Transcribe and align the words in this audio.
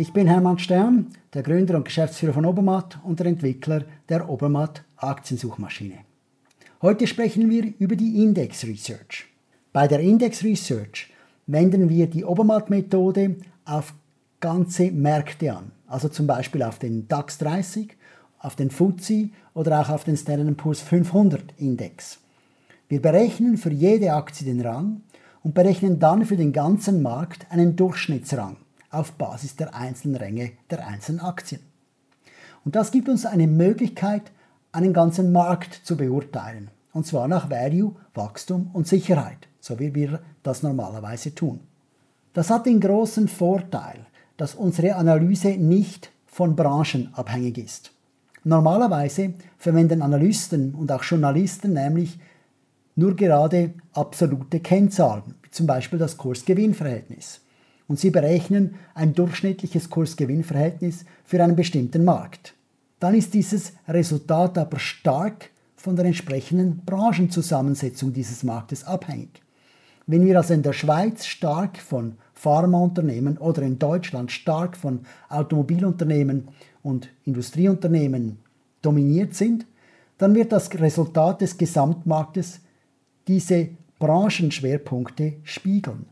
Ich 0.00 0.12
bin 0.12 0.28
Hermann 0.28 0.60
Stern, 0.60 1.08
der 1.34 1.42
Gründer 1.42 1.76
und 1.76 1.84
Geschäftsführer 1.84 2.32
von 2.32 2.46
Obermatt 2.46 3.00
und 3.02 3.18
der 3.18 3.26
Entwickler 3.26 3.82
der 4.08 4.28
Obermatt 4.28 4.84
Aktiensuchmaschine. 4.96 5.96
Heute 6.82 7.08
sprechen 7.08 7.50
wir 7.50 7.72
über 7.80 7.96
die 7.96 8.22
Index 8.22 8.62
Research. 8.62 9.26
Bei 9.72 9.88
der 9.88 9.98
Index 9.98 10.44
Research 10.44 11.12
wenden 11.48 11.88
wir 11.88 12.06
die 12.06 12.24
Obermatt-Methode 12.24 13.38
auf 13.64 13.92
ganze 14.38 14.92
Märkte 14.92 15.52
an, 15.52 15.72
also 15.88 16.08
zum 16.08 16.28
Beispiel 16.28 16.62
auf 16.62 16.78
den 16.78 17.08
DAX 17.08 17.38
30, 17.38 17.96
auf 18.38 18.54
den 18.54 18.70
FTSE 18.70 19.30
oder 19.52 19.80
auch 19.80 19.88
auf 19.88 20.04
den 20.04 20.16
Standard 20.16 20.56
Poor's 20.58 20.80
500 20.80 21.42
Index. 21.58 22.20
Wir 22.88 23.02
berechnen 23.02 23.56
für 23.56 23.72
jede 23.72 24.12
Aktie 24.12 24.46
den 24.46 24.60
Rang 24.60 25.00
und 25.42 25.56
berechnen 25.56 25.98
dann 25.98 26.24
für 26.24 26.36
den 26.36 26.52
ganzen 26.52 27.02
Markt 27.02 27.50
einen 27.50 27.74
Durchschnittsrang 27.74 28.58
auf 28.90 29.12
Basis 29.12 29.56
der 29.56 29.74
einzelnen 29.74 30.16
Ränge 30.16 30.52
der 30.70 30.86
einzelnen 30.86 31.20
Aktien. 31.20 31.60
Und 32.64 32.76
das 32.76 32.90
gibt 32.90 33.08
uns 33.08 33.26
eine 33.26 33.46
Möglichkeit, 33.46 34.30
einen 34.72 34.92
ganzen 34.92 35.32
Markt 35.32 35.74
zu 35.74 35.96
beurteilen. 35.96 36.70
Und 36.92 37.06
zwar 37.06 37.28
nach 37.28 37.50
Value, 37.50 37.94
Wachstum 38.14 38.70
und 38.72 38.88
Sicherheit, 38.88 39.48
so 39.60 39.78
wie 39.78 39.94
wir 39.94 40.20
das 40.42 40.62
normalerweise 40.62 41.34
tun. 41.34 41.60
Das 42.32 42.50
hat 42.50 42.66
den 42.66 42.80
großen 42.80 43.28
Vorteil, 43.28 44.06
dass 44.36 44.54
unsere 44.54 44.96
Analyse 44.96 45.50
nicht 45.50 46.10
von 46.26 46.56
Branchen 46.56 47.10
abhängig 47.14 47.58
ist. 47.58 47.92
Normalerweise 48.44 49.34
verwenden 49.58 50.02
Analysten 50.02 50.74
und 50.74 50.90
auch 50.92 51.02
Journalisten 51.02 51.72
nämlich 51.72 52.18
nur 52.94 53.14
gerade 53.14 53.74
absolute 53.92 54.60
Kennzahlen, 54.60 55.34
wie 55.42 55.50
zum 55.50 55.66
Beispiel 55.66 55.98
das 55.98 56.16
Kurs-Gewinn-Verhältnis. 56.16 57.40
Und 57.88 57.98
sie 57.98 58.10
berechnen 58.10 58.76
ein 58.94 59.14
durchschnittliches 59.14 59.90
Kurs-Gewinn-Verhältnis 59.90 61.04
für 61.24 61.42
einen 61.42 61.56
bestimmten 61.56 62.04
Markt. 62.04 62.54
Dann 63.00 63.14
ist 63.14 63.34
dieses 63.34 63.72
Resultat 63.88 64.58
aber 64.58 64.78
stark 64.78 65.50
von 65.74 65.96
der 65.96 66.04
entsprechenden 66.04 66.82
Branchenzusammensetzung 66.84 68.12
dieses 68.12 68.44
Marktes 68.44 68.84
abhängig. 68.84 69.42
Wenn 70.06 70.24
wir 70.26 70.36
also 70.36 70.54
in 70.54 70.62
der 70.62 70.72
Schweiz 70.72 71.26
stark 71.26 71.78
von 71.78 72.16
Pharmaunternehmen 72.34 73.36
oder 73.38 73.62
in 73.62 73.78
Deutschland 73.78 74.30
stark 74.32 74.76
von 74.76 75.00
Automobilunternehmen 75.28 76.48
und 76.82 77.08
Industrieunternehmen 77.24 78.38
dominiert 78.80 79.34
sind, 79.34 79.66
dann 80.18 80.34
wird 80.34 80.52
das 80.52 80.70
Resultat 80.78 81.40
des 81.40 81.58
Gesamtmarktes 81.58 82.60
diese 83.28 83.68
Branchenschwerpunkte 83.98 85.34
spiegeln. 85.44 86.06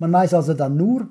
Man 0.00 0.12
weiß 0.12 0.34
also 0.34 0.54
dann 0.54 0.76
nur, 0.76 1.08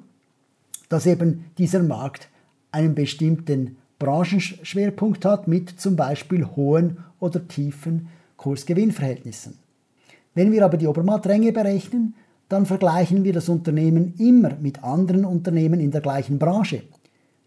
dass 0.90 1.06
eben 1.06 1.46
dieser 1.58 1.84
Markt 1.84 2.28
einen 2.72 2.96
bestimmten 2.96 3.78
Branchenschwerpunkt 4.00 5.26
hat 5.26 5.48
mit 5.48 5.70
zum 5.80 5.96
Beispiel 5.96 6.46
hohen 6.46 6.98
oder 7.20 7.48
tiefen 7.48 8.10
Kursgewinnverhältnissen. 8.38 9.60
Wenn 10.34 10.52
wir 10.52 10.66
aber 10.66 10.78
die 10.78 10.88
Obermattränge 10.88 11.54
berechnen, 11.54 12.16
dann 12.48 12.66
vergleichen 12.66 13.24
wir 13.24 13.34
das 13.34 13.48
Unternehmen 13.48 14.16
immer 14.18 14.56
mit 14.60 14.84
anderen 14.84 15.24
Unternehmen 15.24 15.80
in 15.80 15.92
der 15.92 16.02
gleichen 16.02 16.40
Branche. 16.40 16.82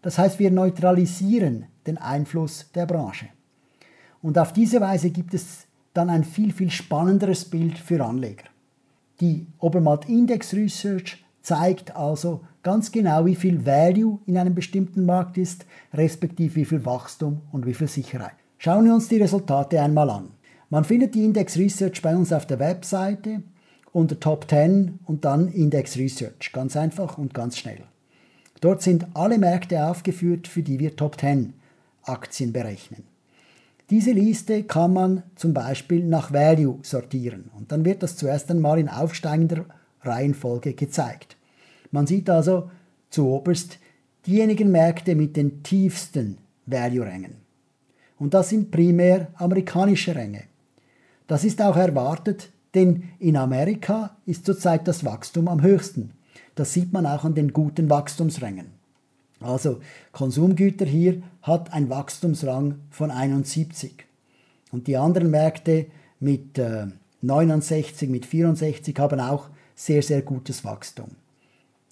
Das 0.01 0.17
heißt, 0.17 0.39
wir 0.39 0.49
neutralisieren 0.49 1.65
den 1.85 1.97
Einfluss 1.97 2.71
der 2.73 2.85
Branche. 2.85 3.27
Und 4.21 4.37
auf 4.37 4.53
diese 4.53 4.79
Weise 4.79 5.09
gibt 5.09 5.33
es 5.33 5.65
dann 5.93 6.09
ein 6.09 6.23
viel, 6.23 6.53
viel 6.53 6.69
spannenderes 6.69 7.45
Bild 7.45 7.77
für 7.77 8.03
Anleger. 8.03 8.45
Die 9.19 9.45
Obermatt 9.59 10.07
Index 10.07 10.53
Research 10.53 11.22
zeigt 11.43 11.95
also 11.95 12.41
ganz 12.63 12.91
genau, 12.91 13.25
wie 13.25 13.35
viel 13.35 13.65
Value 13.65 14.19
in 14.25 14.37
einem 14.37 14.55
bestimmten 14.55 15.05
Markt 15.05 15.37
ist, 15.37 15.65
respektive 15.93 16.55
wie 16.55 16.65
viel 16.65 16.85
Wachstum 16.85 17.41
und 17.51 17.65
wie 17.65 17.73
viel 17.73 17.89
Sicherheit. 17.89 18.33
Schauen 18.57 18.85
wir 18.85 18.93
uns 18.93 19.09
die 19.09 19.17
Resultate 19.17 19.79
einmal 19.81 20.09
an. 20.09 20.31
Man 20.69 20.85
findet 20.85 21.13
die 21.13 21.25
Index 21.25 21.57
Research 21.57 22.01
bei 22.01 22.15
uns 22.15 22.31
auf 22.33 22.47
der 22.47 22.59
Webseite 22.59 23.43
unter 23.91 24.19
Top 24.19 24.49
10 24.49 24.99
und 25.05 25.25
dann 25.25 25.49
Index 25.49 25.97
Research. 25.97 26.51
Ganz 26.51 26.75
einfach 26.75 27.17
und 27.17 27.33
ganz 27.33 27.57
schnell. 27.57 27.83
Dort 28.61 28.81
sind 28.81 29.05
alle 29.13 29.37
Märkte 29.37 29.85
aufgeführt, 29.85 30.47
für 30.47 30.63
die 30.63 30.79
wir 30.79 30.95
Top 30.95 31.19
10 31.19 31.53
Aktien 32.03 32.53
berechnen. 32.53 33.03
Diese 33.89 34.11
Liste 34.11 34.63
kann 34.63 34.93
man 34.93 35.23
zum 35.35 35.53
Beispiel 35.53 36.05
nach 36.05 36.31
Value 36.31 36.79
sortieren 36.81 37.51
und 37.55 37.71
dann 37.71 37.83
wird 37.83 38.01
das 38.01 38.15
zuerst 38.15 38.49
einmal 38.49 38.79
in 38.79 38.87
aufsteigender 38.87 39.65
Reihenfolge 40.03 40.73
gezeigt. 40.73 41.37
Man 41.91 42.07
sieht 42.07 42.29
also 42.29 42.69
zuoberst 43.09 43.79
diejenigen 44.25 44.71
Märkte 44.71 45.15
mit 45.15 45.35
den 45.35 45.63
tiefsten 45.63 46.37
Value-Rängen. 46.65 47.35
Und 48.17 48.33
das 48.33 48.49
sind 48.49 48.71
primär 48.71 49.27
amerikanische 49.35 50.15
Ränge. 50.15 50.43
Das 51.27 51.43
ist 51.43 51.61
auch 51.61 51.75
erwartet, 51.75 52.51
denn 52.73 53.09
in 53.19 53.37
Amerika 53.37 54.15
ist 54.25 54.45
zurzeit 54.45 54.87
das 54.87 55.03
Wachstum 55.05 55.47
am 55.47 55.61
höchsten. 55.61 56.11
Das 56.55 56.73
sieht 56.73 56.93
man 56.93 57.05
auch 57.05 57.23
an 57.23 57.35
den 57.35 57.53
guten 57.53 57.89
Wachstumsrängen. 57.89 58.67
Also 59.39 59.81
Konsumgüter 60.11 60.85
hier 60.85 61.21
hat 61.41 61.73
ein 61.73 61.89
Wachstumsrang 61.89 62.75
von 62.89 63.11
71. 63.11 64.05
Und 64.71 64.87
die 64.87 64.97
anderen 64.97 65.29
Märkte 65.29 65.87
mit 66.19 66.57
äh, 66.57 66.87
69, 67.21 68.09
mit 68.09 68.25
64 68.25 68.97
haben 68.99 69.19
auch 69.19 69.49
sehr, 69.75 70.03
sehr 70.03 70.21
gutes 70.21 70.63
Wachstum. 70.63 71.09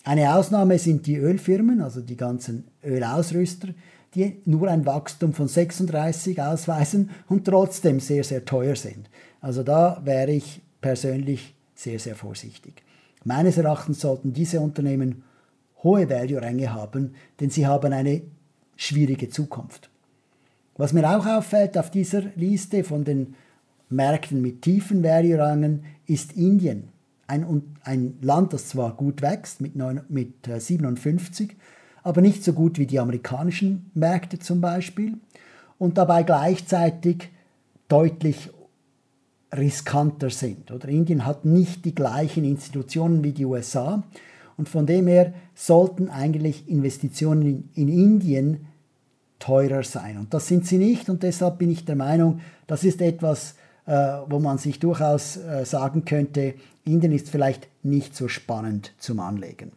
Eine 0.04 0.36
Ausnahme 0.36 0.80
sind 0.80 1.06
die 1.06 1.18
Ölfirmen, 1.18 1.82
also 1.82 2.02
die 2.02 2.18
ganzen 2.18 2.66
Ölausrüster, 2.84 3.70
die 4.16 4.42
nur 4.46 4.68
ein 4.68 4.86
Wachstum 4.86 5.34
von 5.34 5.48
36 5.48 6.42
ausweisen 6.42 7.12
und 7.30 7.46
trotzdem 7.46 8.00
sehr, 8.00 8.24
sehr 8.24 8.44
teuer 8.46 8.76
sind. 8.76 9.10
Also 9.40 9.64
da 9.64 10.02
wäre 10.04 10.32
ich 10.32 10.62
persönlich 10.82 11.56
sehr, 11.76 12.00
sehr 12.00 12.16
vorsichtig. 12.16 12.84
Meines 13.24 13.58
Erachtens 13.58 14.02
sollten 14.02 14.34
diese 14.34 14.60
Unternehmen 14.60 15.24
hohe 15.84 16.10
Value-Ränge 16.10 16.74
haben, 16.74 17.16
denn 17.40 17.50
sie 17.50 17.68
haben 17.68 17.94
eine 17.94 18.22
schwierige 18.76 19.30
Zukunft. 19.30 19.90
Was 20.78 20.94
mir 20.94 21.08
auch 21.16 21.26
auffällt 21.26 21.78
auf 21.78 21.92
dieser 21.92 22.22
Liste 22.36 22.84
von 22.84 23.04
den 23.04 23.36
Märkten 23.90 24.42
mit 24.42 24.62
tiefen 24.62 25.04
Value-Rängen 25.04 25.84
ist 26.08 26.34
Indien. 26.34 26.91
Ein, 27.32 27.78
ein, 27.86 28.18
Land, 28.22 28.52
das 28.52 28.68
zwar 28.68 28.94
gut 28.94 29.22
wächst 29.22 29.62
mit, 29.62 29.78
9, 29.78 30.02
mit 30.10 30.34
57, 30.46 31.52
äh, 31.52 31.54
aber 32.04 32.20
nicht 32.20 32.44
so 32.44 32.52
gut 32.52 32.78
wie 32.78 32.86
die 32.86 33.00
amerikanischen 33.00 33.90
Märkte 33.94 34.38
zum 34.38 34.60
Beispiel 34.60 35.14
und 35.80 35.98
dabei 35.98 36.24
gleichzeitig 36.24 37.30
deutlich 37.88 38.50
riskanter 39.56 40.30
sind. 40.30 40.72
Oder 40.72 40.90
Indien 40.90 41.26
hat 41.26 41.46
nicht 41.46 41.86
die 41.86 41.96
gleichen 41.96 42.44
Institutionen 42.44 43.24
wie 43.24 43.32
die 43.32 43.46
USA 43.46 44.04
und 44.58 44.68
von 44.68 44.86
dem 44.86 45.08
her 45.08 45.34
sollten 45.56 46.10
eigentlich 46.10 46.68
Investitionen 46.68 47.46
in, 47.46 47.70
in 47.76 47.88
Indien 47.88 48.68
teurer 49.40 49.84
sein. 49.84 50.18
Und 50.18 50.34
das 50.34 50.48
sind 50.48 50.68
sie 50.68 50.78
nicht 50.78 51.10
und 51.10 51.24
deshalb 51.24 51.60
bin 51.60 51.72
ich 51.72 51.86
der 51.86 51.96
Meinung, 51.96 52.42
das 52.68 52.84
ist 52.84 53.02
etwas, 53.02 53.56
wo 54.28 54.40
man 54.40 54.58
sich 54.58 54.80
durchaus 54.80 55.38
äh, 55.38 55.66
sagen 55.66 56.06
könnte, 56.06 56.54
Indien 56.86 57.12
ist 57.12 57.30
vielleicht 57.30 57.68
nicht 57.84 58.16
so 58.16 58.28
spannend 58.28 58.94
zum 58.98 59.20
Anlegen. 59.20 59.72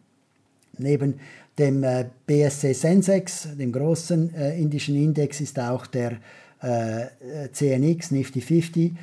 Neben 0.77 1.15
dem 1.57 1.83
äh, 1.83 2.05
BSC 2.25 2.73
Sensex, 2.73 3.47
dem 3.57 3.71
großen 3.71 4.33
äh, 4.33 4.59
indischen 4.59 4.95
Index, 4.95 5.41
ist 5.41 5.59
auch 5.59 5.85
der 5.87 6.17
äh, 6.61 7.07
CNX 7.51 8.11
Nifty 8.11 8.41
50 8.41 8.93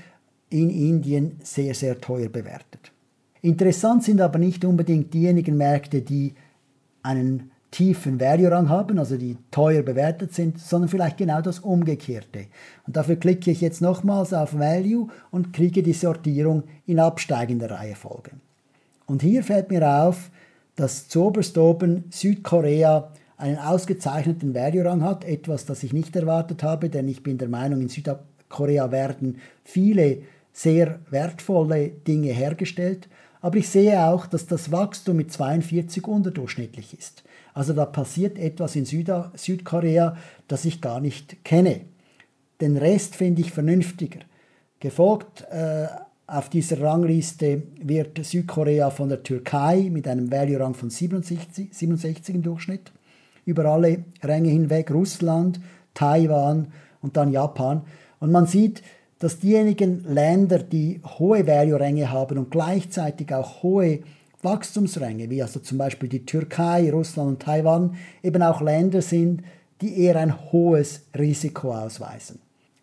in 0.51 0.71
Indien 0.71 1.39
sehr, 1.43 1.75
sehr 1.75 2.01
teuer 2.01 2.28
bewertet. 2.28 2.93
Interessant 3.41 4.04
sind 4.04 4.21
aber 4.21 4.39
nicht 4.39 4.65
unbedingt 4.65 5.13
diejenigen 5.15 5.57
Märkte, 5.57 6.03
die 6.03 6.34
einen 7.03 7.52
tiefen 7.72 8.21
Value-Rang 8.21 8.69
haben, 8.69 8.98
also 8.98 9.16
die 9.16 9.36
teuer 9.51 9.83
bewertet 9.83 10.33
sind, 10.34 10.60
sondern 10.60 10.89
vielleicht 10.89 11.16
genau 11.16 11.41
das 11.41 11.59
Umgekehrte. 11.59 12.47
Und 12.86 12.97
dafür 12.97 13.16
klicke 13.16 13.51
ich 13.51 13.60
jetzt 13.60 13.80
nochmals 13.80 14.33
auf 14.33 14.57
Value 14.57 15.09
und 15.30 15.53
kriege 15.53 15.83
die 15.83 15.95
Sortierung 15.95 16.65
in 16.86 17.01
absteigender 17.01 17.71
Reihenfolge. 17.71 18.33
Und 19.07 19.22
hier 19.22 19.42
fällt 19.42 19.71
mir 19.71 20.04
auf, 20.04 20.30
dass 20.77 21.09
zuoberst 21.09 21.57
oben 21.59 22.04
Südkorea 22.10 23.10
einen 23.39 23.59
ausgezeichneten 23.59 24.54
Value-Rang 24.54 25.03
hat, 25.03 25.24
etwas, 25.24 25.65
das 25.65 25.83
ich 25.83 25.92
nicht 25.92 26.15
erwartet 26.15 26.63
habe, 26.63 26.91
denn 26.91 27.09
ich 27.09 27.22
bin 27.22 27.39
der 27.39 27.48
Meinung, 27.48 27.80
in 27.80 27.89
Südkorea 27.89 28.92
werden 28.92 29.39
viele 29.65 30.19
sehr 30.53 31.01
wertvolle 31.10 31.89
Dinge 31.89 32.33
hergestellt. 32.33 33.09
Aber 33.41 33.57
ich 33.57 33.69
sehe 33.69 34.07
auch, 34.07 34.27
dass 34.27 34.47
das 34.47 34.71
Wachstum 34.71 35.16
mit 35.16 35.33
42 35.33 36.07
unterdurchschnittlich 36.07 36.97
ist. 36.97 37.25
Also 37.54 37.72
da 37.72 37.84
passiert 37.84 38.39
etwas 38.39 38.77
in 38.77 38.84
Süda 38.84 39.33
Südkorea, 39.34 40.16
das 40.49 40.65
ich 40.65 40.81
gar 40.81 41.01
nicht 41.01 41.45
kenne. 41.45 41.83
Den 42.60 42.77
Rest 42.77 43.16
finde 43.16 43.43
ich 43.43 43.51
vernünftiger. 43.51 44.21
Gefolgt 44.78 45.43
äh, 45.51 45.87
auf 46.27 46.49
dieser 46.49 46.81
Rangliste 46.81 47.63
wird 47.81 48.25
Südkorea 48.25 48.91
von 48.91 49.09
der 49.09 49.22
Türkei 49.22 49.89
mit 49.91 50.07
einem 50.09 50.31
Value-Rang 50.31 50.75
von 50.75 50.89
67, 50.89 51.69
67 51.72 52.34
im 52.34 52.43
Durchschnitt. 52.43 52.93
über 53.45 53.65
alle 53.66 54.05
Ränge 54.22 54.51
hinweg, 54.51 54.91
Russland, 54.93 55.60
Taiwan 55.95 56.69
und 57.01 57.16
dann 57.16 57.33
Japan. 57.33 57.83
Und 58.21 58.31
man 58.31 58.47
sieht, 58.47 58.83
dass 59.22 59.39
diejenigen 59.39 60.03
Länder, 60.03 60.59
die 60.59 61.01
hohe 61.19 61.47
Value-Ränge 61.47 62.10
haben 62.10 62.39
und 62.39 62.51
gleichzeitig 62.51 63.33
auch 63.33 63.63
hohe 63.63 64.01
Wachstumsränge, 64.42 65.30
wie 65.30 65.41
also 65.41 65.60
zum 65.60 65.78
Beispiel 65.78 66.09
die 66.09 66.27
Türkei, 66.27 66.91
Russland 66.91 67.28
und 67.28 67.42
Taiwan, 67.42 67.95
eben 68.24 68.42
auch 68.42 68.60
Länder 68.60 69.01
sind, 69.01 69.45
die 69.80 69.97
eher 70.01 70.16
ein 70.16 70.51
hohes 70.51 71.03
Risiko 71.16 71.72
ausweisen. 71.72 72.41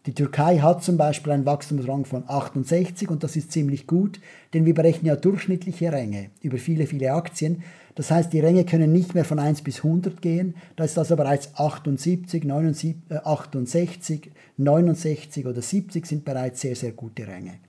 Die 0.09 0.15
Türkei 0.15 0.57
hat 0.57 0.83
zum 0.83 0.97
Beispiel 0.97 1.33
einen 1.33 1.45
Wachstumsrang 1.45 2.03
von 2.03 2.23
68 2.25 3.11
und 3.11 3.23
das 3.23 3.35
ist 3.35 3.51
ziemlich 3.51 3.85
gut, 3.85 4.19
denn 4.55 4.65
wir 4.65 4.73
berechnen 4.73 5.05
ja 5.05 5.15
durchschnittliche 5.15 5.91
Ränge 5.91 6.31
über 6.41 6.57
viele, 6.57 6.87
viele 6.87 7.13
Aktien. 7.13 7.61
Das 7.93 8.09
heißt, 8.09 8.33
die 8.33 8.39
Ränge 8.39 8.65
können 8.65 8.91
nicht 8.91 9.13
mehr 9.13 9.23
von 9.23 9.37
1 9.37 9.61
bis 9.61 9.83
100 9.83 10.19
gehen, 10.19 10.55
da 10.77 10.83
ist 10.83 10.97
also 10.97 11.15
bereits 11.15 11.53
78, 11.53 12.43
79, 12.43 12.95
äh, 13.09 13.17
68, 13.17 14.31
69 14.57 15.45
oder 15.45 15.61
70 15.61 16.07
sind 16.07 16.25
bereits 16.25 16.61
sehr, 16.61 16.75
sehr 16.75 16.93
gute 16.93 17.27
Ränge. 17.27 17.59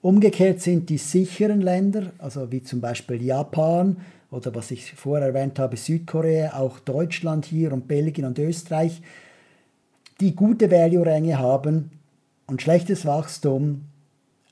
Umgekehrt 0.00 0.62
sind 0.62 0.88
die 0.88 0.96
sicheren 0.96 1.60
Länder, 1.60 2.12
also 2.16 2.50
wie 2.50 2.62
zum 2.62 2.80
Beispiel 2.80 3.22
Japan 3.22 3.98
oder 4.30 4.54
was 4.54 4.70
ich 4.70 4.94
vorher 4.94 5.26
erwähnt 5.26 5.58
habe, 5.58 5.76
Südkorea, 5.76 6.54
auch 6.54 6.78
Deutschland 6.78 7.44
hier 7.44 7.74
und 7.74 7.88
Belgien 7.88 8.24
und 8.24 8.38
Österreich, 8.38 9.02
die 10.20 10.34
gute 10.34 10.70
Value-Ränge 10.70 11.38
haben 11.38 11.90
und 12.46 12.62
schlechtes 12.62 13.06
Wachstum, 13.06 13.84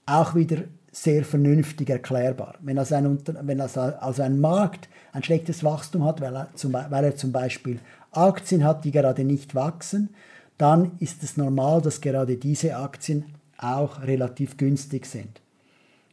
auch 0.06 0.34
wieder 0.34 0.58
sehr 0.92 1.24
vernünftig 1.24 1.90
erklärbar. 1.90 2.54
Wenn 2.60 2.78
also 2.78 2.94
ein, 2.94 3.18
wenn 3.42 3.60
also, 3.60 3.80
also 3.80 4.22
ein 4.22 4.40
Markt 4.40 4.88
ein 5.12 5.22
schlechtes 5.22 5.64
Wachstum 5.64 6.04
hat, 6.04 6.20
weil 6.20 6.34
er, 6.34 6.48
zum, 6.54 6.72
weil 6.72 7.04
er 7.04 7.16
zum 7.16 7.32
Beispiel 7.32 7.80
Aktien 8.12 8.64
hat, 8.64 8.84
die 8.84 8.92
gerade 8.92 9.24
nicht 9.24 9.54
wachsen, 9.54 10.10
dann 10.58 10.92
ist 11.00 11.22
es 11.22 11.36
normal, 11.36 11.82
dass 11.82 12.00
gerade 12.00 12.36
diese 12.36 12.76
Aktien 12.76 13.24
auch 13.58 14.02
relativ 14.02 14.56
günstig 14.56 15.06
sind. 15.06 15.40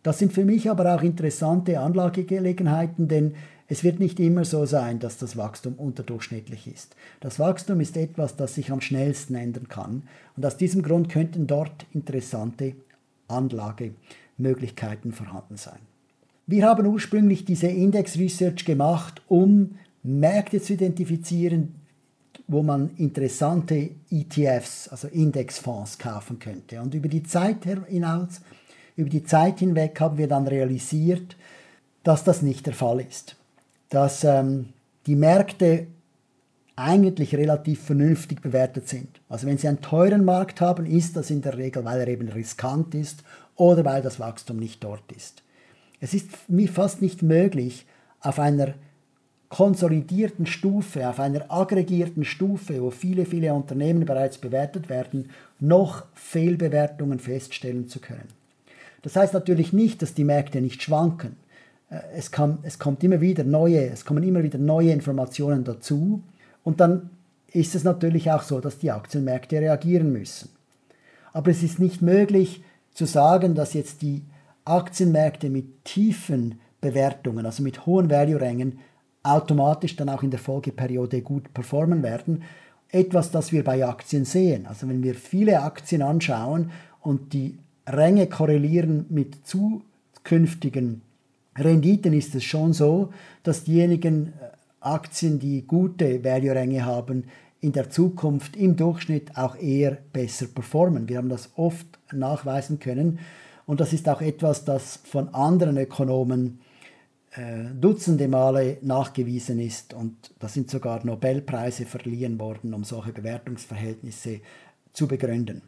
Das 0.03 0.19
sind 0.19 0.33
für 0.33 0.43
mich 0.43 0.69
aber 0.69 0.93
auch 0.93 1.01
interessante 1.01 1.79
Anlagegelegenheiten, 1.79 3.07
denn 3.07 3.35
es 3.67 3.83
wird 3.83 3.99
nicht 3.99 4.19
immer 4.19 4.45
so 4.45 4.65
sein, 4.65 4.99
dass 4.99 5.17
das 5.17 5.37
Wachstum 5.37 5.75
unterdurchschnittlich 5.75 6.67
ist. 6.67 6.95
Das 7.21 7.39
Wachstum 7.39 7.79
ist 7.79 7.95
etwas, 7.95 8.35
das 8.35 8.55
sich 8.55 8.71
am 8.71 8.81
schnellsten 8.81 9.35
ändern 9.35 9.67
kann 9.69 10.03
und 10.35 10.45
aus 10.45 10.57
diesem 10.57 10.83
Grund 10.83 11.09
könnten 11.09 11.47
dort 11.47 11.85
interessante 11.93 12.75
Anlagemöglichkeiten 13.27 15.13
vorhanden 15.13 15.57
sein. 15.57 15.79
Wir 16.45 16.65
haben 16.65 16.85
ursprünglich 16.85 17.45
diese 17.45 17.67
Index 17.67 18.17
Research 18.17 18.65
gemacht, 18.65 19.21
um 19.29 19.75
Märkte 20.03 20.61
zu 20.61 20.73
identifizieren, 20.73 21.75
wo 22.47 22.61
man 22.61 22.91
interessante 22.97 23.91
ETFs, 24.11 24.89
also 24.89 25.07
Indexfonds, 25.07 25.97
kaufen 25.97 26.39
könnte. 26.39 26.81
Und 26.81 26.93
über 26.93 27.07
die 27.07 27.23
Zeit 27.23 27.63
hinaus, 27.87 28.41
über 28.97 29.09
die 29.09 29.23
Zeit 29.23 29.59
hinweg 29.59 29.97
haben 30.01 30.17
wir 30.17 30.27
dann 30.27 30.45
realisiert, 30.45 31.37
dass 32.03 32.25
das 32.25 32.41
nicht 32.41 32.65
der 32.67 32.73
Fall 32.73 32.99
ist 32.99 33.37
dass 33.93 34.23
ähm, 34.23 34.69
die 35.05 35.15
Märkte 35.15 35.85
eigentlich 36.75 37.35
relativ 37.35 37.83
vernünftig 37.83 38.41
bewertet 38.41 38.89
sind. 38.89 39.21
Also 39.29 39.45
wenn 39.45 39.59
Sie 39.59 39.67
einen 39.67 39.81
teuren 39.81 40.25
Markt 40.25 40.61
haben, 40.61 40.87
ist 40.87 41.15
das 41.15 41.29
in 41.29 41.43
der 41.43 41.59
Regel, 41.59 41.85
weil 41.85 41.99
er 41.99 42.07
eben 42.07 42.27
riskant 42.27 42.95
ist 42.95 43.23
oder 43.55 43.85
weil 43.85 44.01
das 44.01 44.19
Wachstum 44.19 44.57
nicht 44.57 44.83
dort 44.83 45.11
ist. 45.11 45.43
Es 45.99 46.15
ist 46.15 46.27
mir 46.47 46.67
fast 46.69 47.03
nicht 47.03 47.21
möglich, 47.21 47.85
auf 48.19 48.39
einer 48.39 48.73
konsolidierten 49.49 50.47
Stufe, 50.47 51.07
auf 51.07 51.19
einer 51.19 51.51
aggregierten 51.51 52.25
Stufe, 52.25 52.81
wo 52.81 52.89
viele, 52.89 53.27
viele 53.27 53.53
Unternehmen 53.53 54.05
bereits 54.05 54.39
bewertet 54.39 54.89
werden, 54.89 55.29
noch 55.59 56.05
Fehlbewertungen 56.15 57.19
feststellen 57.19 57.87
zu 57.87 57.99
können. 57.99 58.29
Das 59.03 59.15
heißt 59.15 59.35
natürlich 59.35 59.71
nicht, 59.71 60.01
dass 60.01 60.15
die 60.15 60.23
Märkte 60.23 60.61
nicht 60.61 60.81
schwanken. 60.81 61.35
Äh, 61.93 62.17
es, 62.17 62.31
kann, 62.31 62.59
es 62.63 62.79
kommt 62.79 63.03
immer 63.03 63.21
wieder 63.21 63.43
neue, 63.43 63.89
es 63.89 64.05
kommen 64.05 64.23
immer 64.23 64.43
wieder 64.43 64.57
neue 64.57 64.91
Informationen 64.91 65.63
dazu 65.63 66.21
und 66.63 66.79
dann 66.79 67.09
ist 67.51 67.75
es 67.75 67.83
natürlich 67.83 68.31
auch 68.31 68.41
so, 68.41 68.59
dass 68.59 68.79
die 68.79 68.91
Aktienmärkte 68.91 69.59
reagieren 69.59 70.11
müssen. 70.11 70.49
Aber 71.33 71.51
es 71.51 71.61
ist 71.61 71.79
nicht 71.79 72.01
möglich 72.01 72.63
zu 72.93 73.05
sagen, 73.05 73.53
dass 73.55 73.73
jetzt 73.73 74.01
die 74.01 74.23
Aktienmärkte 74.65 75.49
mit 75.49 75.85
tiefen 75.85 76.59
Bewertungen, 76.81 77.45
also 77.45 77.61
mit 77.63 77.85
hohen 77.85 78.09
Value-Rängen, 78.09 78.79
automatisch 79.23 79.95
dann 79.95 80.09
auch 80.09 80.23
in 80.23 80.31
der 80.31 80.39
Folgeperiode 80.39 81.21
gut 81.21 81.53
performen 81.53 82.03
werden. 82.03 82.43
Etwas, 82.89 83.31
das 83.31 83.51
wir 83.51 83.63
bei 83.63 83.85
Aktien 83.85 84.25
sehen. 84.25 84.67
Also 84.67 84.87
wenn 84.87 85.01
wir 85.01 85.15
viele 85.15 85.61
Aktien 85.61 86.01
anschauen 86.01 86.71
und 87.01 87.33
die 87.33 87.57
Ränge 87.87 88.27
korrelieren 88.27 89.05
mit 89.09 89.47
zukünftigen 89.47 91.01
Renditen 91.57 92.13
ist 92.13 92.35
es 92.35 92.43
schon 92.43 92.73
so, 92.73 93.13
dass 93.43 93.63
diejenigen 93.63 94.27
äh, 94.27 94.51
Aktien, 94.81 95.39
die 95.39 95.65
gute 95.65 96.23
Value-Ränge 96.23 96.85
haben, 96.85 97.25
in 97.61 97.71
der 97.71 97.89
Zukunft 97.89 98.57
im 98.57 98.75
Durchschnitt 98.75 99.37
auch 99.37 99.55
eher 99.55 99.97
besser 100.11 100.47
performen. 100.47 101.07
Wir 101.07 101.17
haben 101.17 101.29
das 101.29 101.51
oft 101.55 101.87
nachweisen 102.11 102.79
können 102.79 103.19
und 103.65 103.79
das 103.79 103.93
ist 103.93 104.09
auch 104.09 104.21
etwas, 104.21 104.65
das 104.65 104.99
von 105.05 105.33
anderen 105.33 105.77
Ökonomen 105.77 106.59
äh, 107.35 107.63
dutzende 107.79 108.27
Male 108.27 108.77
nachgewiesen 108.81 109.59
ist 109.59 109.93
und 109.93 110.31
da 110.39 110.49
sind 110.49 110.69
sogar 110.69 111.05
Nobelpreise 111.05 111.85
verliehen 111.85 112.37
worden, 112.39 112.73
um 112.73 112.83
solche 112.83 113.13
Bewertungsverhältnisse 113.13 114.41
zu 114.91 115.07
begründen. 115.07 115.61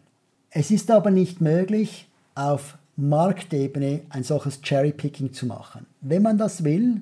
Es 0.49 0.71
ist 0.71 0.91
aber 0.91 1.11
nicht 1.11 1.39
möglich, 1.39 2.09
auf 2.35 2.77
Marktebene 2.97 4.01
ein 4.09 4.23
solches 4.23 4.61
Cherry-Picking 4.61 5.33
zu 5.33 5.45
machen. 5.45 5.85
Wenn 6.01 6.21
man 6.21 6.37
das 6.37 6.63
will, 6.63 7.01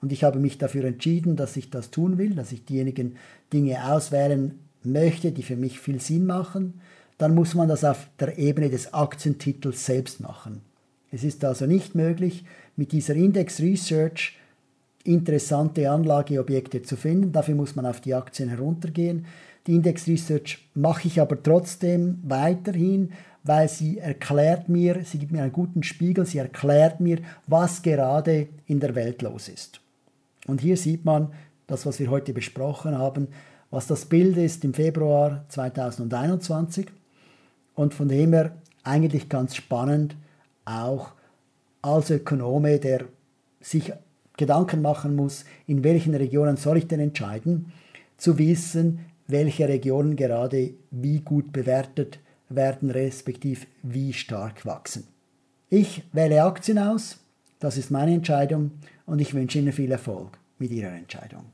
und 0.00 0.12
ich 0.12 0.24
habe 0.24 0.40
mich 0.40 0.58
dafür 0.58 0.84
entschieden, 0.84 1.36
dass 1.36 1.56
ich 1.56 1.70
das 1.70 1.90
tun 1.90 2.18
will, 2.18 2.34
dass 2.34 2.50
ich 2.50 2.64
diejenigen 2.64 3.16
Dinge 3.52 3.92
auswählen 3.92 4.58
möchte, 4.82 5.30
die 5.30 5.44
für 5.44 5.56
mich 5.56 5.78
viel 5.78 6.00
Sinn 6.00 6.26
machen, 6.26 6.80
dann 7.18 7.34
muss 7.36 7.54
man 7.54 7.68
das 7.68 7.84
auf 7.84 8.08
der 8.18 8.36
Ebene 8.36 8.68
des 8.68 8.92
Aktientitels 8.92 9.86
selbst 9.86 10.20
machen. 10.20 10.62
Es 11.12 11.22
ist 11.22 11.44
also 11.44 11.66
nicht 11.66 11.94
möglich, 11.94 12.44
mit 12.74 12.90
dieser 12.90 13.14
Index 13.14 13.60
Research 13.60 14.36
interessante 15.04 15.90
Anlageobjekte 15.90 16.82
zu 16.82 16.96
finden. 16.96 17.32
Dafür 17.32 17.54
muss 17.54 17.76
man 17.76 17.86
auf 17.86 18.00
die 18.00 18.14
Aktien 18.14 18.48
heruntergehen. 18.48 19.26
Die 19.66 19.74
Index 19.74 20.08
Research 20.08 20.58
mache 20.74 21.06
ich 21.06 21.20
aber 21.20 21.40
trotzdem 21.40 22.18
weiterhin 22.24 23.12
weil 23.44 23.68
sie 23.68 23.98
erklärt 23.98 24.68
mir, 24.68 25.04
sie 25.04 25.18
gibt 25.18 25.32
mir 25.32 25.42
einen 25.42 25.52
guten 25.52 25.82
Spiegel, 25.82 26.24
sie 26.26 26.38
erklärt 26.38 27.00
mir, 27.00 27.18
was 27.46 27.82
gerade 27.82 28.48
in 28.66 28.80
der 28.80 28.94
Welt 28.94 29.22
los 29.22 29.48
ist. 29.48 29.80
Und 30.46 30.60
hier 30.60 30.76
sieht 30.76 31.04
man 31.04 31.32
das, 31.66 31.86
was 31.86 31.98
wir 31.98 32.10
heute 32.10 32.32
besprochen 32.32 32.96
haben, 32.96 33.28
was 33.70 33.86
das 33.86 34.04
Bild 34.04 34.36
ist 34.36 34.64
im 34.64 34.74
Februar 34.74 35.44
2021 35.48 36.86
und 37.74 37.94
von 37.94 38.08
dem 38.08 38.32
her 38.32 38.52
eigentlich 38.84 39.28
ganz 39.28 39.56
spannend, 39.56 40.16
auch 40.64 41.12
als 41.80 42.10
Ökonome, 42.10 42.78
der 42.78 43.06
sich 43.60 43.92
Gedanken 44.36 44.82
machen 44.82 45.16
muss, 45.16 45.44
in 45.66 45.84
welchen 45.84 46.14
Regionen 46.14 46.56
soll 46.56 46.78
ich 46.78 46.86
denn 46.86 47.00
entscheiden, 47.00 47.72
zu 48.16 48.38
wissen, 48.38 49.00
welche 49.26 49.68
Regionen 49.68 50.16
gerade 50.16 50.74
wie 50.90 51.20
gut 51.20 51.52
bewertet 51.52 52.18
werden 52.54 52.90
respektive 52.90 53.66
wie 53.82 54.12
stark 54.12 54.64
wachsen. 54.66 55.06
Ich 55.68 56.02
wähle 56.12 56.44
Aktien 56.44 56.78
aus, 56.78 57.18
das 57.58 57.76
ist 57.76 57.90
meine 57.90 58.14
Entscheidung 58.14 58.72
und 59.06 59.20
ich 59.20 59.34
wünsche 59.34 59.58
Ihnen 59.58 59.72
viel 59.72 59.90
Erfolg 59.90 60.38
mit 60.58 60.70
Ihrer 60.70 60.92
Entscheidung. 60.92 61.44